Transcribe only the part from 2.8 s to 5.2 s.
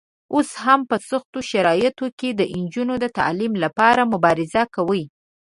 د تعلیم لپاره مبارزه کوي.